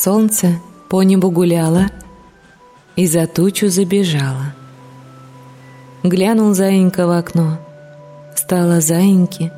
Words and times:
Солнце 0.00 0.60
по 0.88 1.02
небу 1.02 1.28
гуляло 1.32 1.86
и 2.94 3.04
за 3.08 3.26
тучу 3.26 3.68
забежало. 3.68 4.54
Глянул 6.04 6.54
заинька 6.54 7.04
в 7.08 7.10
окно, 7.10 7.58
стало 8.36 8.80
заиньке 8.80 9.52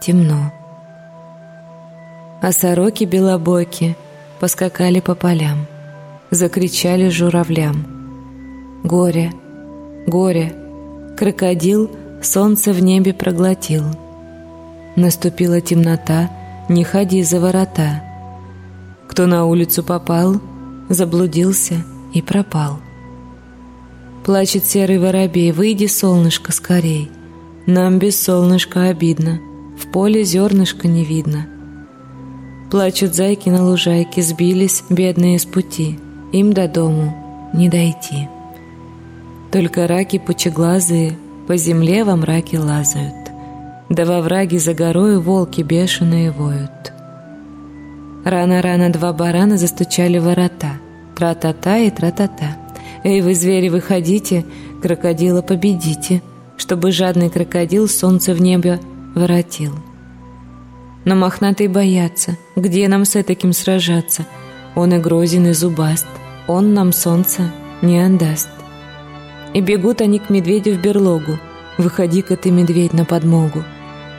темно. 0.00 0.52
А 2.40 2.52
сороки 2.52 3.02
белобоки 3.02 3.96
поскакали 4.38 5.00
по 5.00 5.16
полям, 5.16 5.66
закричали 6.30 7.08
журавлям. 7.08 7.84
Горе, 8.84 9.32
горе, 10.06 10.54
крокодил 11.18 11.90
солнце 12.22 12.72
в 12.72 12.80
небе 12.80 13.12
проглотил. 13.12 13.82
Наступила 14.94 15.60
темнота, 15.60 16.30
не 16.68 16.84
ходи 16.84 17.24
за 17.24 17.40
ворота. 17.40 18.09
Кто 19.20 19.26
на 19.26 19.44
улицу 19.44 19.82
попал, 19.82 20.40
заблудился 20.88 21.84
и 22.14 22.22
пропал. 22.22 22.78
Плачет 24.24 24.64
серый 24.64 24.98
воробей, 24.98 25.52
выйди, 25.52 25.84
солнышко, 25.84 26.52
скорей. 26.52 27.10
Нам 27.66 27.98
без 27.98 28.18
солнышка 28.18 28.84
обидно, 28.84 29.38
в 29.78 29.92
поле 29.92 30.24
зернышка 30.24 30.88
не 30.88 31.04
видно. 31.04 31.46
Плачут 32.70 33.14
зайки 33.14 33.50
на 33.50 33.62
лужайке, 33.62 34.22
сбились, 34.22 34.84
бедные 34.88 35.38
с 35.38 35.44
пути, 35.44 35.98
им 36.32 36.54
до 36.54 36.66
дому 36.66 37.50
не 37.52 37.68
дойти. 37.68 38.26
Только 39.52 39.86
раки 39.86 40.18
пучеглазые 40.18 41.18
по 41.46 41.58
земле 41.58 42.04
во 42.04 42.16
мраке 42.16 42.58
лазают, 42.58 43.30
да 43.90 44.06
во 44.06 44.22
враге 44.22 44.58
за 44.58 44.72
горою 44.72 45.20
волки 45.20 45.60
бешеные 45.60 46.30
воют. 46.30 46.94
Рано-рано 48.24 48.90
два 48.90 49.12
барана 49.12 49.56
застучали 49.56 50.18
ворота, 50.18 50.72
тра-та-та 51.16 51.78
и 51.78 51.90
тра-та-та. 51.90 52.56
Эй, 53.02 53.22
вы, 53.22 53.34
звери, 53.34 53.68
выходите, 53.68 54.44
крокодила 54.82 55.40
победите, 55.40 56.22
чтобы 56.58 56.92
жадный 56.92 57.30
крокодил 57.30 57.88
солнце 57.88 58.34
в 58.34 58.42
небе 58.42 58.78
воротил. 59.14 59.74
Но 61.04 61.16
мохнатые 61.16 61.70
боятся, 61.70 62.36
где 62.56 62.86
нам 62.88 63.06
с 63.06 63.16
этаким 63.16 63.54
сражаться? 63.54 64.26
Он 64.74 64.92
и 64.92 64.98
грозен, 64.98 65.46
и 65.46 65.52
зубаст, 65.52 66.06
он 66.46 66.74
нам 66.74 66.92
солнце 66.92 67.50
не 67.80 68.04
отдаст. 68.04 68.50
И 69.54 69.62
бегут 69.62 70.02
они 70.02 70.18
к 70.18 70.28
медведю 70.28 70.74
в 70.74 70.82
берлогу, 70.82 71.38
выходи-ка 71.78 72.36
ты, 72.36 72.50
медведь, 72.50 72.92
на 72.92 73.06
подмогу. 73.06 73.64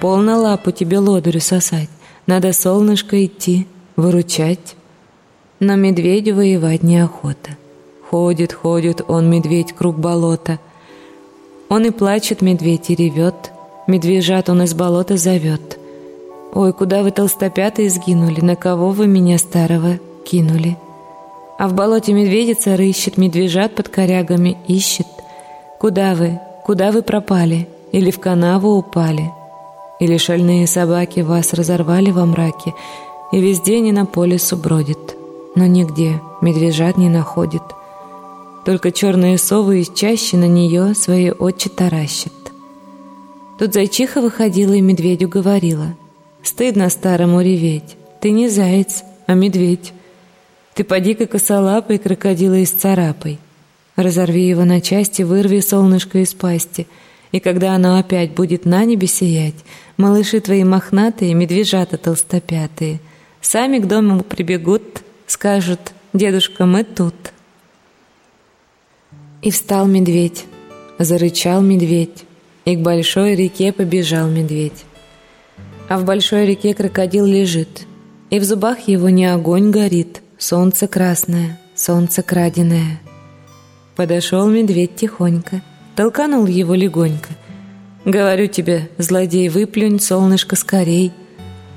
Полно 0.02 0.40
лапу 0.40 0.72
тебе 0.72 0.98
лодырю 0.98 1.40
сосать, 1.40 1.90
надо 2.26 2.52
солнышко 2.52 3.24
идти, 3.24 3.68
выручать. 3.96 4.76
Но 5.60 5.76
медведю 5.76 6.36
воевать 6.36 6.84
неохота. 6.84 7.58
Ходит, 8.10 8.52
ходит 8.52 9.02
он, 9.08 9.30
медведь, 9.30 9.74
круг 9.74 9.98
болота. 9.98 10.60
Он 11.70 11.86
и 11.86 11.92
плачет, 11.92 12.42
медведь, 12.42 12.90
и 12.90 12.96
ревет. 12.96 13.52
Медвежат 13.88 14.50
он 14.50 14.64
из 14.64 14.74
болота 14.74 15.18
зовет. 15.18 15.80
Ой, 16.54 16.74
куда 16.74 17.02
вы 17.04 17.12
толстопятые 17.12 17.90
сгинули, 17.90 18.42
на 18.42 18.56
кого 18.56 18.90
вы 18.90 19.08
меня 19.08 19.38
старого 19.38 20.00
кинули? 20.26 20.78
А 21.58 21.68
в 21.68 21.74
болоте 21.74 22.12
медведица 22.12 22.76
рыщет, 22.76 23.18
медвежат 23.18 23.76
под 23.76 23.88
корягами 23.88 24.58
ищет. 24.68 25.08
Куда 25.80 26.16
вы, 26.16 26.40
куда 26.66 26.92
вы 26.92 27.04
пропали? 27.04 27.68
Или 27.92 28.12
в 28.12 28.20
канаву 28.20 28.72
упали? 28.72 29.32
Или 30.00 30.18
шальные 30.18 30.68
собаки 30.68 31.20
вас 31.20 31.54
разорвали 31.54 32.12
во 32.12 32.26
мраке, 32.26 32.74
И 33.32 33.40
весь 33.40 33.62
день 33.62 33.88
и 33.88 33.92
на 33.92 34.06
полюсу 34.06 34.58
бродит, 34.58 35.16
но 35.56 35.66
нигде 35.66 36.22
медвежат 36.42 36.98
не 36.98 37.10
находит. 37.10 37.64
Только 38.66 38.92
черные 38.92 39.38
совы 39.38 39.82
из 39.82 39.90
чаще 39.90 40.38
на 40.38 40.48
нее 40.48 40.94
свои 40.96 41.32
очи 41.32 41.70
таращат. 41.70 42.34
Тут 43.58 43.74
зайчиха 43.74 44.22
выходила 44.22 44.74
и 44.74 44.82
медведю 44.82 45.30
говорила, 45.30 45.96
«Стыдно 46.44 46.90
старому 46.90 47.42
реветь, 47.42 47.96
ты 48.20 48.32
не 48.32 48.50
заяц, 48.50 49.04
а 49.28 49.34
медведь. 49.34 49.94
Ты 50.74 50.84
поди-ка 50.84 51.26
косолапый 51.26 52.00
крокодила 52.00 52.56
из 52.56 52.72
царапой. 52.72 53.40
Разорви 53.96 54.48
его 54.48 54.64
на 54.64 54.82
части, 54.82 55.22
вырви 55.22 55.60
солнышко 55.60 56.20
из 56.20 56.34
пасти, 56.34 56.88
и 57.32 57.40
когда 57.40 57.76
оно 57.76 57.98
опять 57.98 58.32
будет 58.32 58.66
на 58.66 58.84
небе 58.84 59.08
сиять, 59.08 59.56
малыши 59.98 60.40
твои 60.40 60.64
мохнатые, 60.64 61.34
медвежата 61.34 61.98
толстопятые, 61.98 63.00
сами 63.42 63.80
к 63.80 63.88
дому 63.88 64.24
прибегут, 64.24 65.02
скажут, 65.28 65.94
«Дедушка, 66.14 66.66
мы 66.66 66.84
тут». 66.84 67.16
И 69.42 69.50
встал 69.50 69.88
медведь, 69.88 70.46
зарычал 71.00 71.62
медведь, 71.62 72.26
и 72.66 72.76
к 72.76 72.80
большой 72.80 73.36
реке 73.36 73.72
побежал 73.72 74.30
медведь. 74.30 74.86
А 75.90 75.98
в 75.98 76.06
большой 76.06 76.46
реке 76.46 76.74
крокодил 76.74 77.26
лежит, 77.26 77.88
и 78.30 78.40
в 78.40 78.44
зубах 78.44 78.88
его 78.88 79.10
не 79.10 79.26
огонь 79.26 79.72
горит, 79.72 80.22
солнце 80.38 80.88
красное, 80.88 81.60
солнце 81.76 82.24
краденое. 82.24 83.00
Подошел 83.96 84.48
медведь 84.50 84.96
тихонько, 84.96 85.62
толканул 85.96 86.46
его 86.46 86.74
легонько. 86.76 87.30
«Говорю 88.04 88.48
тебе, 88.48 88.90
злодей, 88.98 89.48
выплюнь 89.50 90.00
солнышко 90.00 90.56
скорей, 90.56 91.12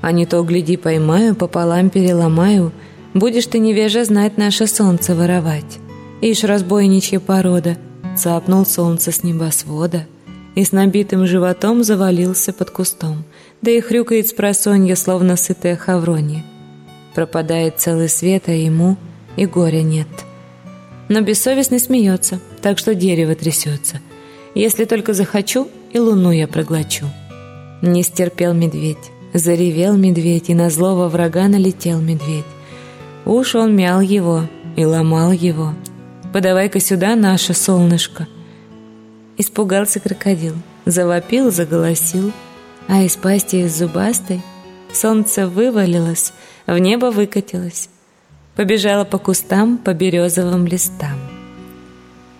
а 0.05 0.11
не 0.11 0.27
то, 0.27 0.43
гляди, 0.43 0.77
поймаю, 0.77 1.33
пополам 1.33 1.89
переломаю, 1.89 2.71
будешь 3.15 3.47
ты 3.47 3.57
невежа 3.57 4.05
знать 4.05 4.37
наше 4.37 4.67
солнце 4.67 5.15
воровать». 5.15 5.79
Ишь, 6.21 6.43
разбойничья 6.43 7.19
порода, 7.19 7.77
цапнул 8.15 8.67
солнце 8.67 9.11
с 9.11 9.23
небосвода 9.23 10.05
и 10.53 10.63
с 10.63 10.71
набитым 10.71 11.25
животом 11.25 11.83
завалился 11.83 12.53
под 12.53 12.69
кустом, 12.69 13.23
да 13.63 13.71
и 13.71 13.81
хрюкает 13.81 14.27
с 14.27 14.33
просонья, 14.33 14.95
словно 14.95 15.37
сытая 15.37 15.75
хавронья. 15.75 16.43
Пропадает 17.15 17.79
целый 17.79 18.07
свет, 18.07 18.43
а 18.45 18.51
ему 18.51 18.97
и 19.37 19.47
горя 19.47 19.81
нет. 19.81 20.07
Но 21.09 21.21
бессовестный 21.21 21.79
смеется, 21.79 22.39
так 22.61 22.77
что 22.77 22.93
дерево 22.93 23.33
трясется. 23.33 24.01
Если 24.53 24.85
только 24.85 25.13
захочу, 25.13 25.67
и 25.93 25.97
луну 25.97 26.29
я 26.31 26.47
проглочу. 26.47 27.05
Не 27.81 28.03
стерпел 28.03 28.53
медведь, 28.53 29.11
заревел 29.37 29.95
медведь, 29.95 30.49
и 30.49 30.55
на 30.55 30.69
злого 30.69 31.07
врага 31.07 31.47
налетел 31.47 31.99
медведь. 31.99 32.45
Уж 33.25 33.55
он 33.55 33.75
мял 33.75 34.01
его 34.01 34.43
и 34.75 34.85
ломал 34.85 35.31
его, 35.31 35.73
подавай-ка 36.33 36.79
сюда 36.79 37.15
наше 37.15 37.53
солнышко». 37.53 38.27
Испугался 39.37 39.99
крокодил, 39.99 40.55
завопил, 40.85 41.51
заголосил, 41.51 42.31
а 42.87 43.03
из 43.03 43.17
пасти 43.17 43.57
из 43.57 43.77
зубастой 43.77 44.41
солнце 44.93 45.47
вывалилось, 45.47 46.33
в 46.67 46.77
небо 46.77 47.07
выкатилось, 47.07 47.89
побежало 48.55 49.03
по 49.03 49.17
кустам, 49.17 49.77
по 49.77 49.93
березовым 49.93 50.65
листам. 50.65 51.19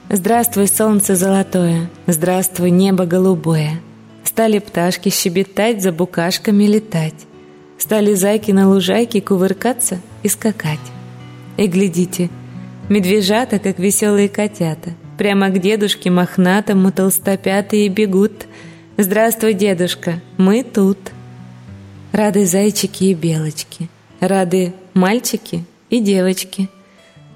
Здравствуй, 0.10 0.68
солнце 0.68 1.16
золотое, 1.16 1.90
здравствуй, 2.08 2.70
небо 2.70 3.06
голубое. 3.06 3.82
Стали 4.36 4.60
пташки 4.60 5.10
щебетать, 5.10 5.82
за 5.82 5.92
букашками 5.92 6.66
летать. 6.66 7.26
Стали 7.78 8.14
зайки 8.14 8.52
на 8.52 8.70
лужайке 8.70 9.22
кувыркаться 9.22 10.00
и 10.24 10.30
скакать. 10.30 10.80
И 11.58 11.68
глядите— 11.68 12.30
Медвежата, 12.88 13.58
как 13.58 13.80
веселые 13.80 14.30
котята, 14.30 14.92
прямо 15.18 15.50
к 15.50 15.60
дедушке 15.60 16.12
мохнатому 16.12 16.92
толстопятые 16.92 17.90
бегут. 17.90 18.46
«Здравствуй, 18.98 19.54
дедушка, 19.54 20.22
мы 20.38 20.64
тут!» 20.64 21.00
Рады 22.12 22.46
зайчики 22.46 23.06
и 23.06 23.14
белочки, 23.16 23.90
рады 24.20 24.74
мальчики 24.94 25.66
и 25.90 26.00
девочки. 26.00 26.70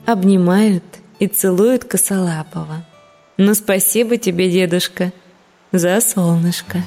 Обнимают 0.06 0.84
и 1.20 1.28
целуют 1.28 1.84
косолапого. 1.84 2.86
Ну, 3.38 3.54
спасибо 3.56 4.18
тебе, 4.18 4.50
дедушка, 4.50 5.12
за 5.72 6.00
солнышко. 6.00 6.84